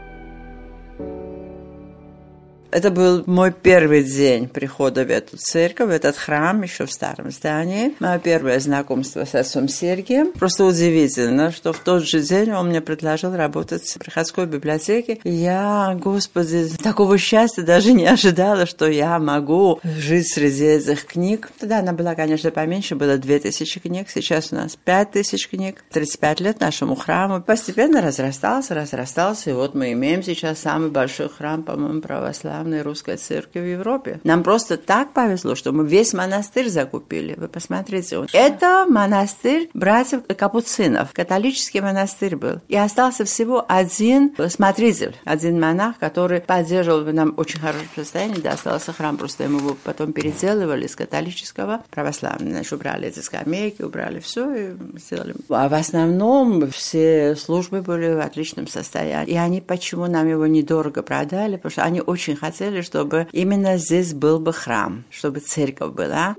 это 2.70 2.90
был 2.90 3.22
мой 3.26 3.52
первый 3.52 4.02
день 4.02 4.48
прихода 4.48 5.04
в 5.04 5.10
эту 5.10 5.36
церковь, 5.36 5.88
в 5.88 5.90
этот 5.90 6.16
храм, 6.16 6.62
еще 6.62 6.86
в 6.86 6.92
старом 6.92 7.30
здании. 7.30 7.94
Мое 8.00 8.18
первое 8.18 8.58
знакомство 8.60 9.24
с 9.24 9.34
отцом 9.34 9.68
Сергием. 9.68 10.32
Просто 10.32 10.64
удивительно, 10.64 11.52
что 11.52 11.72
в 11.72 11.78
тот 11.78 12.04
же 12.04 12.20
день 12.20 12.52
он 12.52 12.68
мне 12.68 12.80
предложил 12.80 13.34
работать 13.34 13.84
в 13.84 13.98
приходской 13.98 14.46
библиотеке. 14.46 15.20
Я, 15.24 15.96
господи, 16.00 16.68
такого 16.82 17.18
счастья 17.18 17.62
даже 17.62 17.92
не 17.92 18.06
ожидала, 18.06 18.66
что 18.66 18.86
я 18.86 19.18
могу 19.18 19.80
жить 19.84 20.32
среди 20.32 20.64
этих 20.64 21.06
книг. 21.06 21.50
Тогда 21.58 21.78
она 21.78 21.92
была, 21.92 22.14
конечно, 22.14 22.50
поменьше, 22.50 22.96
было 22.96 23.16
2000 23.16 23.80
книг, 23.80 24.08
сейчас 24.12 24.52
у 24.52 24.56
нас 24.56 24.76
5000 24.76 25.48
книг. 25.48 25.84
35 25.90 26.40
лет 26.40 26.60
нашему 26.60 26.94
храму. 26.94 27.40
Постепенно 27.40 28.02
разрастался, 28.02 28.74
разрастался, 28.74 29.50
и 29.50 29.52
вот 29.52 29.74
мы 29.74 29.92
имеем 29.92 30.22
сейчас 30.22 30.58
самый 30.58 30.90
большой 30.90 31.28
храм, 31.28 31.62
по-моему, 31.62 32.00
православный 32.00 32.55
православной 32.56 32.82
русской 32.82 33.16
церкви 33.16 33.60
в 33.60 33.64
Европе. 33.64 34.20
Нам 34.24 34.42
просто 34.42 34.76
так 34.76 35.12
повезло, 35.12 35.54
что 35.54 35.72
мы 35.72 35.86
весь 35.86 36.12
монастырь 36.14 36.68
закупили. 36.68 37.34
Вы 37.36 37.48
посмотрите. 37.48 38.26
Это 38.32 38.86
монастырь 38.88 39.70
братьев 39.74 40.22
капуцинов. 40.36 41.12
Католический 41.12 41.80
монастырь 41.80 42.36
был. 42.36 42.60
И 42.68 42.76
остался 42.76 43.24
всего 43.24 43.64
один 43.68 44.34
смотритель, 44.48 45.16
один 45.24 45.60
монах, 45.60 45.98
который 45.98 46.40
поддерживал 46.40 47.02
нам 47.12 47.34
очень 47.36 47.60
хорошее 47.60 47.88
состояние. 47.94 48.40
Да, 48.40 48.52
остался 48.52 48.92
храм, 48.92 49.16
просто 49.16 49.44
ему 49.44 49.58
его 49.58 49.76
потом 49.84 50.12
переделывали 50.12 50.86
с 50.86 50.96
католического 50.96 51.82
православного. 51.90 52.52
Значит, 52.52 52.72
убрали 52.72 53.08
эти 53.08 53.20
скамейки, 53.20 53.82
убрали 53.82 54.20
все 54.20 54.54
и 54.54 54.76
сделали. 54.98 55.34
А 55.48 55.68
в 55.68 55.74
основном 55.74 56.70
все 56.70 57.36
службы 57.36 57.82
были 57.82 58.14
в 58.14 58.20
отличном 58.20 58.66
состоянии. 58.66 59.32
И 59.32 59.36
они 59.36 59.60
почему 59.60 60.06
нам 60.06 60.28
его 60.28 60.46
недорого 60.46 61.02
продали? 61.02 61.56
Потому 61.56 61.70
что 61.70 61.82
они 61.84 62.00
очень 62.00 62.36
хотели, 62.46 62.80
чтобы 62.82 63.26
именно 63.32 63.76
здесь 63.76 64.14
был 64.14 64.38
бы 64.38 64.52
храм, 64.52 65.04
чтобы 65.10 65.40
церковь 65.40 65.92
была. 65.92 66.36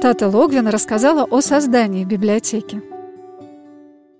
Тата 0.00 0.28
Логвин 0.28 0.68
рассказала 0.68 1.24
о 1.24 1.42
создании 1.42 2.04
библиотеки. 2.04 2.82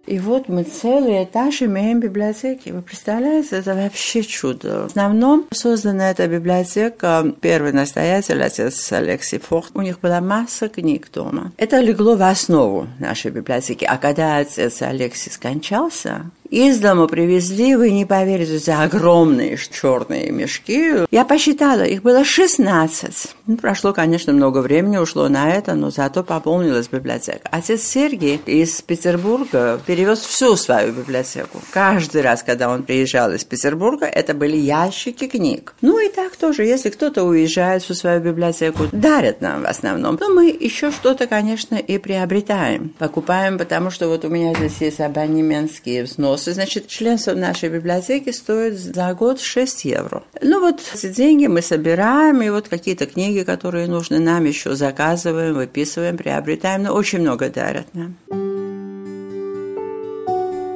И 0.06 0.18
вот 0.18 0.49
мы 0.49 0.64
целый 0.64 1.25
этаж 1.25 1.62
имеем 1.62 2.00
библиотеки. 2.00 2.70
Вы 2.70 2.82
представляете, 2.82 3.56
это 3.56 3.75
вообще 3.75 4.23
чудо. 4.23 4.82
В 4.82 4.87
основном 4.87 5.47
создана 5.52 6.11
эта 6.11 6.26
библиотека, 6.26 7.32
первый 7.40 7.73
настоятель, 7.73 8.42
отец 8.42 8.92
Алексей 8.92 9.38
Форт, 9.38 9.70
у 9.75 9.82
них 9.82 10.00
была 10.00 10.20
масса 10.20 10.68
книг 10.68 11.11
дома. 11.12 11.52
Это 11.56 11.78
легло 11.80 12.16
в 12.16 12.28
основу 12.28 12.88
нашей 12.99 13.30
библиотеки. 13.30 13.85
А 13.85 13.99
когда 13.99 14.38
отец 14.38 14.82
Алексей 14.82 15.30
скончался, 15.30 16.30
из 16.50 16.80
дома 16.80 17.07
привезли, 17.07 17.76
вы 17.76 17.92
не 17.92 18.04
поверите, 18.04 18.57
эти 18.57 18.71
огромные 18.71 19.57
черные 19.57 20.33
мешки. 20.33 21.07
Я 21.11 21.25
посчитала, 21.25 21.83
их 21.83 22.02
было 22.02 22.25
16. 22.25 23.37
Ну, 23.47 23.57
прошло, 23.57 23.92
конечно, 23.92 24.33
много 24.33 24.59
времени 24.59 24.97
ушло 24.97 25.28
на 25.28 25.52
это, 25.52 25.75
но 25.75 25.90
зато 25.90 26.25
пополнилась 26.25 26.88
библиотека. 26.88 27.49
Отец 27.52 27.83
Сергий 27.83 28.40
из 28.47 28.83
Петербурга 28.83 29.80
перевез 29.87 30.21
всю 30.21 30.57
свою 30.57 30.92
библиотеку. 30.92 31.61
Каждый 31.71 32.23
раз, 32.23 32.42
когда 32.42 32.69
он 32.69 32.83
приезжал 32.83 33.33
из 33.33 33.45
Петербурга, 33.45 34.07
это 34.07 34.35
были 34.35 34.57
ящики 34.57 35.28
книг. 35.28 35.75
Ну 35.83 36.04
и 36.04 36.09
так 36.09 36.35
тоже, 36.35 36.64
если 36.64 36.90
кто-то 36.90 37.23
уезжает 37.23 37.88
в 37.88 37.95
свою 37.95 38.21
библиотеку, 38.21 38.85
дарят 38.90 39.40
нам 39.40 39.62
в 39.62 39.66
основном. 39.66 40.19
Но 40.21 40.28
мы 40.28 40.49
еще 40.49 40.90
что-то, 40.90 41.28
конечно, 41.28 41.76
и 41.76 41.99
приобретаем. 41.99 42.92
Покупаем, 42.99 43.57
потому 43.57 43.90
что 43.90 44.09
вот 44.09 44.25
у 44.25 44.28
меня 44.28 44.52
здесь 44.54 44.80
есть 44.80 45.00
абонементские 45.00 46.02
взносы 46.04 46.39
вопросы. 46.40 46.54
Значит, 46.54 46.88
членство 46.88 47.32
в 47.32 47.37
нашей 47.37 47.68
библиотеке 47.68 48.32
стоит 48.32 48.78
за 48.78 49.14
год 49.14 49.40
6 49.40 49.85
евро. 49.85 50.23
Ну 50.42 50.61
вот 50.61 50.80
эти 50.94 51.09
деньги 51.09 51.47
мы 51.47 51.62
собираем, 51.62 52.42
и 52.42 52.50
вот 52.50 52.68
какие-то 52.68 53.06
книги, 53.06 53.42
которые 53.42 53.87
нужны 53.87 54.18
нам, 54.18 54.44
еще 54.44 54.75
заказываем, 54.75 55.54
выписываем, 55.54 56.16
приобретаем. 56.16 56.82
Но 56.82 56.94
очень 56.94 57.20
много 57.20 57.49
дарят 57.49 57.87
нам. 57.94 58.16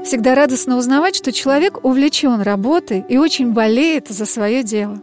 Всегда 0.04 0.34
радостно 0.34 0.76
узнавать, 0.76 1.16
что 1.16 1.32
человек 1.32 1.84
увлечен 1.84 2.42
работой 2.42 3.04
и 3.08 3.16
очень 3.16 3.52
болеет 3.52 4.08
за 4.08 4.26
свое 4.26 4.62
дело. 4.62 5.00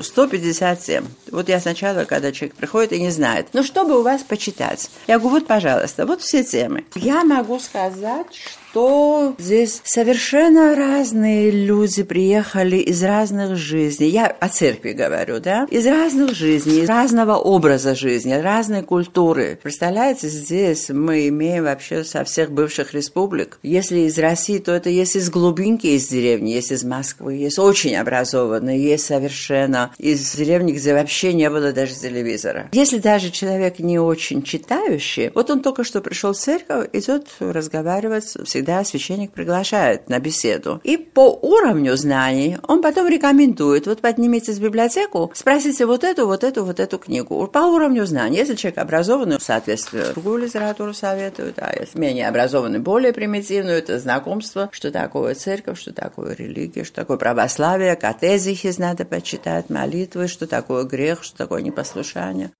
157. 0.00 1.04
Вот 1.30 1.48
я 1.48 1.60
сначала, 1.60 2.04
когда 2.04 2.32
человек 2.32 2.56
приходит 2.56 2.92
и 2.92 3.00
не 3.00 3.10
знает, 3.10 3.48
ну 3.52 3.62
что 3.62 3.84
бы 3.84 3.98
у 3.98 4.02
вас 4.02 4.22
почитать? 4.22 4.90
Я 5.06 5.18
говорю, 5.18 5.36
вот, 5.36 5.46
пожалуйста, 5.46 6.06
вот 6.06 6.22
все 6.22 6.44
темы. 6.44 6.84
Я 6.94 7.24
могу 7.24 7.58
сказать, 7.58 8.34
что 8.34 8.59
что 8.70 9.34
здесь 9.38 9.80
совершенно 9.84 10.76
разные 10.76 11.50
люди 11.50 12.04
приехали 12.04 12.76
из 12.76 13.02
разных 13.02 13.56
жизней. 13.56 14.08
Я 14.08 14.26
о 14.26 14.48
церкви 14.48 14.92
говорю, 14.92 15.40
да? 15.40 15.66
Из 15.70 15.86
разных 15.86 16.34
жизней, 16.34 16.82
из 16.82 16.88
разного 16.88 17.34
образа 17.34 17.96
жизни, 17.96 18.32
разной 18.32 18.82
культуры. 18.82 19.58
Представляете, 19.60 20.28
здесь 20.28 20.88
мы 20.88 21.28
имеем 21.28 21.64
вообще 21.64 22.04
со 22.04 22.22
всех 22.24 22.52
бывших 22.52 22.94
республик. 22.94 23.58
Если 23.62 24.00
из 24.00 24.16
России, 24.18 24.58
то 24.58 24.72
это 24.72 24.88
есть 24.88 25.16
из 25.16 25.30
глубинки, 25.30 25.88
из 25.88 26.06
деревни, 26.06 26.50
есть 26.50 26.70
из 26.70 26.84
Москвы, 26.84 27.34
есть 27.34 27.58
очень 27.58 27.96
образованные, 27.96 28.80
есть 28.80 29.06
совершенно 29.06 29.90
из 29.98 30.32
деревни, 30.34 30.72
где 30.72 30.94
вообще 30.94 31.32
не 31.32 31.50
было 31.50 31.72
даже 31.72 31.94
телевизора. 31.94 32.68
Если 32.72 32.98
даже 32.98 33.30
человек 33.30 33.80
не 33.80 33.98
очень 33.98 34.42
читающий, 34.42 35.32
вот 35.34 35.50
он 35.50 35.60
только 35.60 35.82
что 35.82 36.00
пришел 36.00 36.34
в 36.34 36.38
церковь, 36.38 36.88
идет 36.92 37.26
разговаривать, 37.40 38.36
всегда 38.44 38.59
всегда 38.60 38.84
священник 38.84 39.32
приглашает 39.32 40.10
на 40.10 40.18
беседу. 40.18 40.80
И 40.84 40.98
по 40.98 41.30
уровню 41.30 41.96
знаний 41.96 42.58
он 42.68 42.82
потом 42.82 43.08
рекомендует, 43.08 43.86
вот 43.86 44.00
поднимитесь 44.02 44.58
в 44.58 44.62
библиотеку, 44.62 45.30
спросите 45.34 45.86
вот 45.86 46.04
эту, 46.04 46.26
вот 46.26 46.44
эту, 46.44 46.64
вот 46.64 46.78
эту 46.78 46.98
книгу. 46.98 47.46
По 47.46 47.60
уровню 47.60 48.04
знаний. 48.04 48.36
Если 48.36 48.54
человек 48.54 48.78
образованный, 48.78 49.38
соответственно, 49.40 50.12
другую 50.12 50.44
литературу 50.44 50.92
советуют, 50.92 51.58
а 51.58 51.72
если 51.78 51.98
менее 51.98 52.28
образованный, 52.28 52.80
более 52.80 53.14
примитивную, 53.14 53.78
это 53.78 53.98
знакомство, 53.98 54.68
что 54.72 54.90
такое 54.90 55.34
церковь, 55.34 55.80
что 55.80 55.94
такое 55.94 56.34
религия, 56.34 56.84
что 56.84 56.96
такое 56.96 57.16
православие, 57.16 57.96
катезихис 57.96 58.76
надо 58.76 59.06
почитать, 59.06 59.70
молитвы, 59.70 60.28
что 60.28 60.46
такое 60.46 60.84
грех, 60.84 61.22
что 61.22 61.36
такое 61.38 61.62
непослушание. 61.62 62.50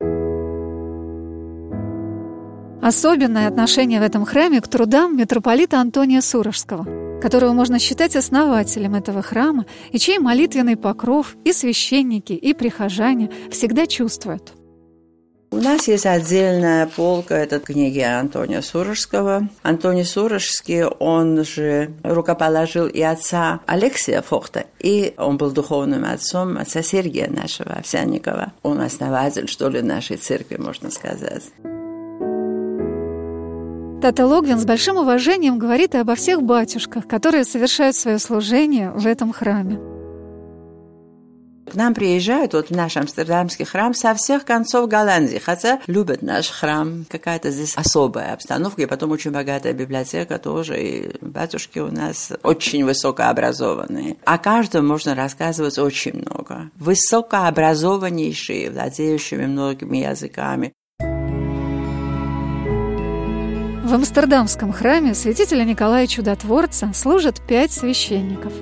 Особенное 2.82 3.46
отношение 3.46 4.00
в 4.00 4.02
этом 4.02 4.24
храме 4.24 4.62
к 4.62 4.68
трудам 4.68 5.14
митрополита 5.14 5.80
Антония 5.80 6.22
Сурожского, 6.22 7.20
которого 7.20 7.52
можно 7.52 7.78
считать 7.78 8.16
основателем 8.16 8.94
этого 8.94 9.20
храма 9.20 9.66
и 9.92 9.98
чей 9.98 10.18
молитвенный 10.18 10.76
покров 10.76 11.36
и 11.44 11.52
священники, 11.52 12.32
и 12.32 12.54
прихожане 12.54 13.30
всегда 13.50 13.86
чувствуют. 13.86 14.54
У 15.52 15.56
нас 15.56 15.88
есть 15.88 16.06
отдельная 16.06 16.86
полка, 16.86 17.36
это 17.36 17.58
книги 17.58 17.98
Антония 17.98 18.62
Сурожского. 18.62 19.48
Антоний 19.62 20.04
Сурожский, 20.04 20.84
он 20.84 21.44
же 21.44 21.92
рукоположил 22.04 22.86
и 22.86 23.02
отца 23.02 23.60
Алексия 23.66 24.22
Фохта, 24.22 24.66
и 24.78 25.12
он 25.18 25.38
был 25.38 25.50
духовным 25.50 26.04
отцом 26.04 26.56
отца 26.56 26.82
Сергия 26.82 27.28
нашего 27.28 27.72
Овсянникова. 27.72 28.52
Он 28.62 28.80
основатель, 28.80 29.48
что 29.48 29.68
ли, 29.68 29.82
нашей 29.82 30.18
церкви, 30.18 30.56
можно 30.56 30.88
сказать. 30.88 31.42
Тата 34.00 34.26
Логвин 34.26 34.58
с 34.58 34.64
большим 34.64 34.96
уважением 34.96 35.58
говорит 35.58 35.94
и 35.94 35.98
обо 35.98 36.14
всех 36.14 36.42
батюшках, 36.42 37.06
которые 37.06 37.44
совершают 37.44 37.94
свое 37.94 38.18
служение 38.18 38.90
в 38.92 39.06
этом 39.06 39.30
храме. 39.30 39.78
К 41.70 41.74
нам 41.74 41.92
приезжают 41.94 42.54
вот 42.54 42.68
в 42.68 42.70
наш 42.70 42.96
амстердамский 42.96 43.66
храм 43.66 43.92
со 43.92 44.14
всех 44.14 44.46
концов 44.46 44.88
Голландии, 44.88 45.36
хотя 45.36 45.80
любят 45.86 46.22
наш 46.22 46.48
храм. 46.48 47.04
Какая-то 47.10 47.50
здесь 47.50 47.76
особая 47.76 48.32
обстановка, 48.32 48.80
и 48.80 48.86
потом 48.86 49.10
очень 49.10 49.32
богатая 49.32 49.74
библиотека 49.74 50.38
тоже, 50.38 50.82
и 50.82 51.16
батюшки 51.20 51.78
у 51.78 51.92
нас 51.92 52.32
очень 52.42 52.86
высокообразованные. 52.86 54.16
О 54.24 54.38
каждом 54.38 54.86
можно 54.86 55.14
рассказывать 55.14 55.78
очень 55.78 56.14
много. 56.14 56.70
Высокообразованнейшие, 56.76 58.70
владеющими 58.70 59.44
многими 59.44 59.98
языками. 59.98 60.72
В 63.90 63.94
Амстердамском 63.94 64.72
храме 64.72 65.14
святителя 65.14 65.64
Николая 65.64 66.06
Чудотворца 66.06 66.92
служат 66.94 67.40
пять 67.44 67.72
священников. 67.72 68.52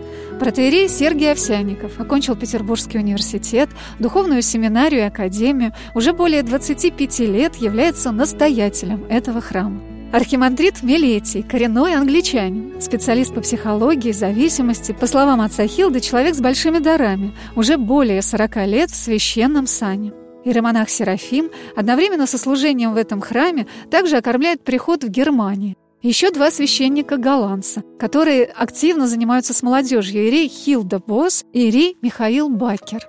Протеерей 0.40 0.88
Сергий 0.88 1.30
Овсяников 1.30 2.00
окончил 2.00 2.34
Петербургский 2.34 2.96
университет, 2.96 3.68
духовную 3.98 4.40
семинарию 4.40 5.02
и 5.02 5.04
академию, 5.04 5.74
уже 5.94 6.14
более 6.14 6.42
25 6.42 7.18
лет 7.18 7.56
является 7.56 8.10
настоятелем 8.10 9.04
этого 9.10 9.42
храма. 9.42 9.82
Архимандрит 10.14 10.82
Милетий, 10.82 11.42
коренной 11.42 11.94
англичанин, 11.94 12.80
специалист 12.80 13.34
по 13.34 13.42
психологии, 13.42 14.12
зависимости, 14.12 14.92
по 14.92 15.06
словам 15.06 15.42
отца 15.42 15.66
Хилды, 15.66 16.00
человек 16.00 16.36
с 16.36 16.40
большими 16.40 16.78
дарами, 16.78 17.34
уже 17.54 17.76
более 17.76 18.22
40 18.22 18.56
лет 18.66 18.90
в 18.90 18.96
священном 18.96 19.66
сане. 19.66 20.14
Иеромонах 20.48 20.88
Серафим 20.88 21.50
одновременно 21.76 22.26
со 22.26 22.38
служением 22.38 22.94
в 22.94 22.96
этом 22.96 23.20
храме 23.20 23.66
также 23.90 24.16
окормляет 24.16 24.64
приход 24.64 25.04
в 25.04 25.08
Германии. 25.08 25.76
Еще 26.00 26.30
два 26.30 26.50
священника-голландца, 26.50 27.82
которые 27.98 28.44
активно 28.44 29.08
занимаются 29.08 29.52
с 29.52 29.62
молодежью, 29.62 30.26
Ирей 30.28 30.48
Хилда 30.48 31.00
Босс 31.00 31.44
и 31.52 31.68
Ирей 31.68 31.96
Михаил 32.02 32.48
Бакер. 32.48 33.08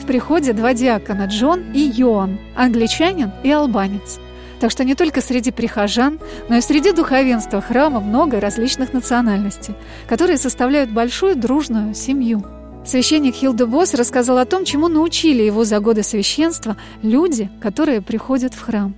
В 0.00 0.06
приходе 0.06 0.52
два 0.52 0.74
диакона 0.74 1.26
Джон 1.26 1.72
и 1.72 1.80
Йоан, 1.80 2.38
англичанин 2.56 3.30
и 3.42 3.50
албанец. 3.50 4.18
Так 4.60 4.70
что 4.70 4.84
не 4.84 4.94
только 4.94 5.20
среди 5.20 5.50
прихожан, 5.50 6.18
но 6.48 6.56
и 6.56 6.60
среди 6.60 6.92
духовенства 6.92 7.60
храма 7.60 8.00
много 8.00 8.40
различных 8.40 8.92
национальностей, 8.92 9.74
которые 10.08 10.38
составляют 10.38 10.90
большую 10.90 11.36
дружную 11.36 11.94
семью– 11.94 12.44
Священник 12.86 13.34
Хилда 13.34 13.66
Босс 13.66 13.94
рассказал 13.94 14.38
о 14.38 14.44
том, 14.44 14.64
чему 14.64 14.86
научили 14.86 15.42
его 15.42 15.64
за 15.64 15.80
годы 15.80 16.04
священства 16.04 16.76
люди, 17.02 17.50
которые 17.60 18.00
приходят 18.00 18.54
в 18.54 18.62
храм 18.62 18.94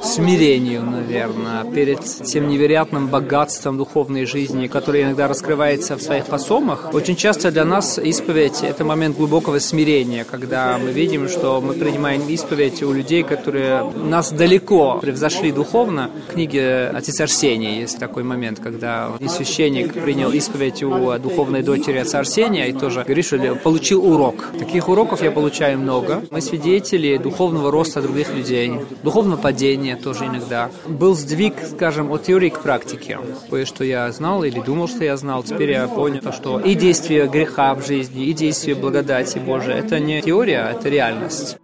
смирению, 0.00 0.82
наверное, 0.84 1.64
перед 1.64 2.00
тем 2.04 2.48
невероятным 2.48 3.08
богатством 3.08 3.76
духовной 3.78 4.26
жизни, 4.26 4.66
которое 4.66 5.02
иногда 5.04 5.28
раскрывается 5.28 5.96
в 5.96 6.02
своих 6.02 6.26
посомах. 6.26 6.90
Очень 6.92 7.16
часто 7.16 7.50
для 7.50 7.64
нас 7.64 7.98
исповедь– 7.98 8.60
это 8.62 8.84
момент 8.84 9.16
глубокого 9.16 9.58
смирения, 9.58 10.24
когда 10.24 10.78
мы 10.78 10.92
видим, 10.92 11.28
что 11.28 11.60
мы 11.60 11.74
принимаем 11.74 12.22
исповедь 12.28 12.82
у 12.82 12.92
людей, 12.92 13.22
которые 13.22 13.82
нас 13.96 14.30
далеко 14.30 14.98
превзошли 15.00 15.52
духовно. 15.52 16.10
В 16.28 16.32
книге 16.32 16.88
«Отец 16.94 17.20
Арсения» 17.20 17.80
есть 17.80 17.98
такой 17.98 18.22
момент, 18.22 18.60
когда 18.60 19.10
священник 19.28 19.94
принял 19.94 20.30
исповедь 20.30 20.82
у 20.82 21.18
духовной 21.18 21.62
дочери 21.62 21.98
отца 21.98 22.20
Арсения 22.20 22.66
и 22.66 22.72
тоже 22.72 23.02
говорит, 23.04 23.24
что 23.24 23.38
получил 23.56 24.04
урок. 24.04 24.50
Таких 24.58 24.88
уроков 24.88 25.22
я 25.22 25.30
получаю 25.30 25.78
много. 25.78 26.22
Мы 26.30 26.40
свидетели 26.40 27.16
духовного 27.16 27.70
роста 27.70 28.00
других 28.00 28.34
людей, 28.34 28.72
духовного 29.02 29.40
падения, 29.40 29.87
мышления 29.88 29.96
тоже 29.96 30.26
иногда. 30.26 30.70
Был 30.86 31.14
сдвиг, 31.14 31.54
скажем, 31.64 32.10
от 32.10 32.24
теории 32.24 32.50
к 32.50 32.60
практике. 32.60 33.18
Кое-что 33.50 33.84
я 33.84 34.10
знал 34.12 34.44
или 34.44 34.60
думал, 34.60 34.88
что 34.88 35.04
я 35.04 35.16
знал. 35.16 35.42
Теперь 35.42 35.70
я 35.70 35.88
понял, 35.88 36.32
что 36.32 36.60
и 36.60 36.74
действие 36.74 37.26
греха 37.26 37.74
в 37.74 37.86
жизни, 37.86 38.26
и 38.26 38.32
действие 38.32 38.74
благодати 38.74 39.38
Божией– 39.38 39.78
это 39.78 39.98
не 40.00 40.20
теория, 40.22 40.70
это 40.70 40.88
реальность. 40.88 41.58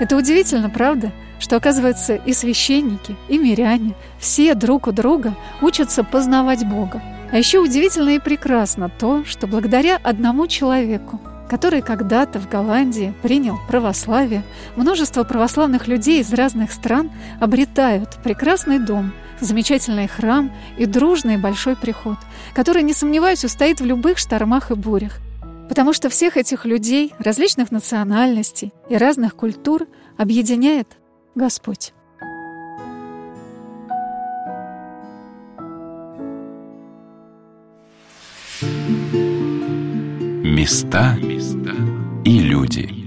Это 0.00 0.16
удивительно, 0.16 0.70
правда? 0.70 1.12
что, 1.38 1.56
оказывается, 1.56 2.14
и 2.14 2.32
священники, 2.32 3.14
и 3.28 3.36
миряне, 3.36 3.94
все 4.18 4.54
друг 4.54 4.86
у 4.86 4.92
друга 4.92 5.34
учатся 5.60 6.02
познавать 6.02 6.66
Бога. 6.66 7.02
А 7.30 7.36
еще 7.36 7.58
удивительно 7.58 8.10
и 8.16 8.18
прекрасно 8.18 8.88
то, 8.88 9.22
что 9.26 9.46
благодаря 9.46 10.00
одному 10.02 10.46
человеку, 10.46 11.20
который 11.48 11.82
когда-то 11.82 12.38
в 12.38 12.48
Голландии 12.48 13.14
принял 13.22 13.56
православие, 13.68 14.42
множество 14.76 15.24
православных 15.24 15.88
людей 15.88 16.20
из 16.20 16.32
разных 16.32 16.72
стран 16.72 17.10
обретают 17.40 18.16
прекрасный 18.22 18.78
дом, 18.78 19.12
замечательный 19.40 20.08
храм 20.08 20.52
и 20.78 20.86
дружный 20.86 21.36
большой 21.36 21.76
приход, 21.76 22.16
который, 22.54 22.82
не 22.82 22.92
сомневаюсь, 22.92 23.44
устоит 23.44 23.80
в 23.80 23.84
любых 23.84 24.18
штормах 24.18 24.70
и 24.70 24.74
бурях. 24.74 25.18
Потому 25.68 25.92
что 25.92 26.08
всех 26.08 26.36
этих 26.36 26.64
людей, 26.64 27.12
различных 27.18 27.70
национальностей 27.70 28.72
и 28.88 28.96
разных 28.96 29.34
культур 29.34 29.86
объединяет 30.16 30.96
Господь. 31.34 31.92
места 40.56 41.18
и 42.24 42.38
люди. 42.38 43.05